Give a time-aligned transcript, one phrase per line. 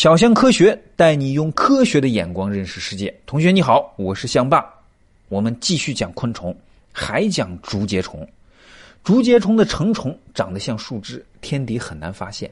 [0.00, 3.14] 小象科学带你用科学的眼光认识世界。
[3.26, 4.64] 同学你好，我是象爸。
[5.28, 6.56] 我们继续讲昆虫，
[6.90, 8.26] 还讲竹节虫。
[9.04, 12.50] 竹节虫的成虫长得像树枝，天敌很难发现。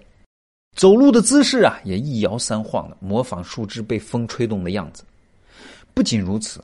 [0.77, 5.03] 走路的姿势啊，也一摇三晃的，模仿树枝被风吹动的样子。
[5.95, 6.63] 不仅如此，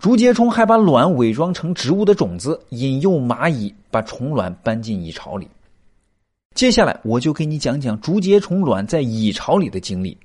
[0.00, 5.46] 竹节虫还把卵伪装成植物的种子，引诱蚂蚁把虫卵搬进蚁巢里。
[6.56, 10.16] 接下来我就给你讲讲竹节虫卵在蚁巢里的经历。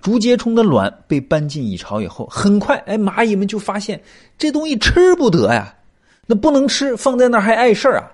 [0.00, 4.00] 竹节虫的卵被搬进蚁巢以后，很快，哎，蚂蚁们就发现
[4.38, 5.74] 这东西吃不得呀，
[6.26, 8.10] 那不能吃，放在那儿还碍事儿啊。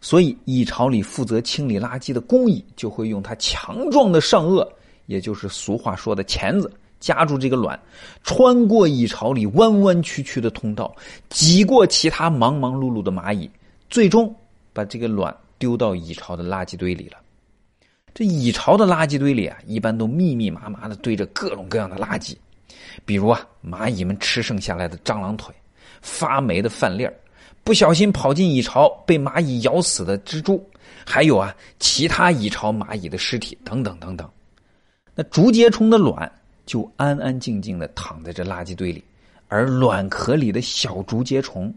[0.00, 4.66] 所以蚁巢里负责清理垃圾的工蚁就会用它强壮的上颚，
[5.06, 7.78] 也就是俗话说的钳子，夹住这个卵，
[8.22, 10.94] 穿过蚁巢里弯弯曲曲的通道，
[11.28, 13.48] 挤过其他忙忙碌碌的蚂蚁，
[13.88, 14.34] 最终
[14.72, 15.34] 把这个卵。
[15.58, 17.18] 丢到蚁巢的垃圾堆里了。
[18.14, 22.36] 这蚁巢的垃圾堆里啊，一般都密密麻麻的堆着各种各样的垃圾，
[23.04, 25.54] 比如啊，蚂蚁们吃剩下来的蟑螂腿、
[26.02, 27.14] 发霉的饭粒儿、
[27.64, 30.62] 不小心跑进蚁巢被蚂蚁咬死的蜘蛛，
[31.06, 34.28] 还有啊，其他蚁巢蚂蚁的尸体等等等等。
[35.14, 36.30] 那竹节虫的卵
[36.66, 39.02] 就安安静静的躺在这垃圾堆里，
[39.48, 41.72] 而卵壳里的小竹节虫，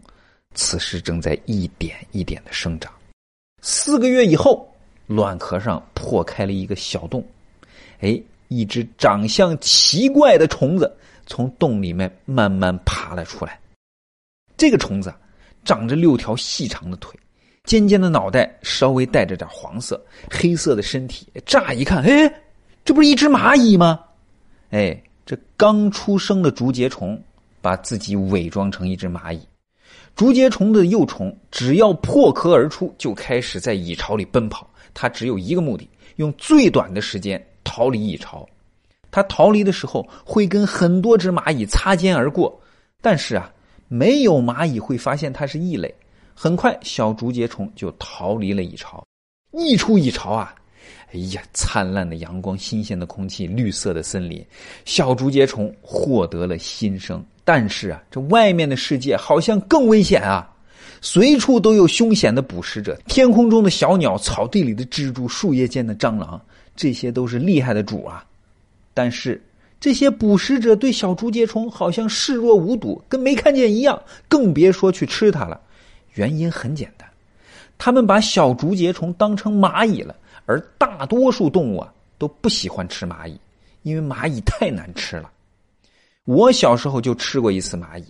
[0.54, 2.92] 此时正在一点一点的生长。
[3.62, 4.70] 四个月以后，
[5.06, 7.24] 卵壳上破开了一个小洞，
[8.00, 10.92] 哎，一只长相奇怪的虫子
[11.26, 13.58] 从洞里面慢慢爬了出来。
[14.56, 15.14] 这个虫子
[15.64, 17.18] 长着六条细长的腿，
[17.64, 21.26] 尖尖的脑袋，稍微带着点黄色，黑色的身体。
[21.44, 22.32] 乍一看，哎，
[22.84, 24.00] 这不是一只蚂蚁吗？
[24.70, 27.20] 哎，这刚出生的竹节虫
[27.60, 29.40] 把自己伪装成一只蚂蚁。
[30.14, 34.68] 竹节虫的幼虫只要破壳而出，就开始在蚁巢里奔跑。
[34.98, 38.48] 它只有一个目的，用最短的时间逃离蚁巢。
[39.10, 42.58] 它逃离的时候会跟很多只蚂蚁擦肩而过，
[43.02, 43.52] 但是啊，
[43.88, 45.94] 没有蚂蚁会发现它是异类。
[46.34, 49.04] 很快，小竹节虫就逃离了蚁巢。
[49.52, 50.54] 一出蚁巢啊，
[51.12, 54.42] 哎呀，灿烂的阳光、新鲜的空气、绿色的森林，
[54.86, 57.22] 小竹节虫获得了新生。
[57.44, 60.50] 但是啊，这外面的世界好像更危险啊！
[61.00, 66.40] 随处都有凶险的捕食者，天空中的小鸟，草地里的蜘蛛，树叶间的蟑螂，
[66.74, 68.24] 这些都是厉害的主啊！
[68.94, 69.40] 但是
[69.78, 75.60] 这些捕食者对小竹节虫好像视若无睹，跟没看见一样，更别说去吃它了。
[76.14, 77.06] 原因很简单，
[77.76, 80.16] 他们把小竹节虫当成蚂蚁了，
[80.46, 83.38] 而大多数动物啊都不喜欢吃蚂蚁，
[83.82, 85.30] 因为蚂蚁太难吃了。
[86.24, 88.04] 我小时候就吃过一次蚂蚁，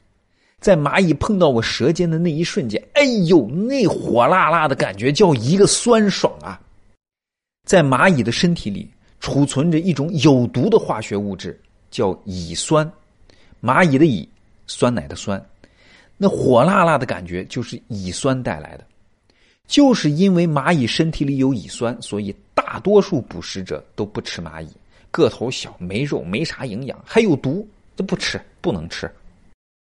[0.63, 6.61] 在蚂蚁碰到我舌尖的那一瞬间，哎呦，那火辣辣的感觉叫一个酸爽啊！
[7.67, 8.89] 在蚂蚁的身体里
[9.21, 11.59] 储存着一种有毒的化学物质，
[11.91, 12.91] 叫乙酸。
[13.63, 14.29] 蚂蚁的乙，
[14.67, 15.45] 酸奶的酸，
[16.17, 18.85] 那火辣辣的感觉就是乙酸带来的。
[19.67, 24.69] 就是因为蚂蚁身体里有乙酸，所以大多数捕食者都不吃蚂蚁。
[25.11, 27.67] 个头小，没肉，没啥营养，还有毒。
[27.97, 29.11] 都不吃，不能吃。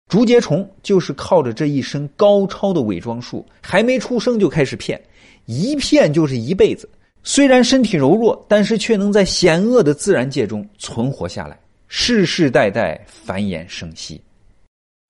[0.08, 5.02] 竹节虫就是靠着这一身高超的伪装术，还没出生就开始骗，
[5.46, 6.90] 一骗就是一辈子。
[7.24, 11.60] 虽然身体柔弱，但是却能在险恶的自然界中存活下来，
[11.90, 14.22] 世世代代繁衍生息。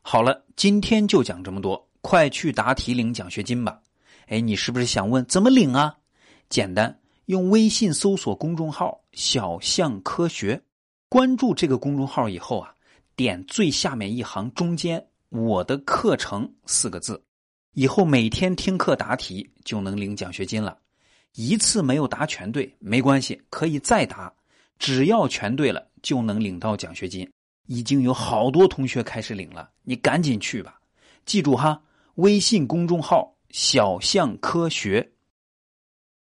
[0.01, 3.79] 好了，今天就讲这么多，快去答题领奖学金吧。
[4.29, 5.95] 哎，你是不是想问怎么领啊？
[6.49, 10.59] 简单，用微信搜索公众号“小象科学”。
[11.07, 12.73] 关注这个公众号以后啊，
[13.17, 17.19] 点最下面一行中间“我的课程”四个字，
[17.73, 20.77] 以后每天听课答题就能领奖学金了。
[21.33, 24.31] 一次没有答全对没关系，可以再答，
[24.77, 27.27] 只要全对了就能领到奖学金。
[27.65, 30.79] 已经有好多同学开始领了，你赶紧去吧。
[31.25, 31.81] 记住哈，
[32.15, 35.11] 微信公众号“小象科学”。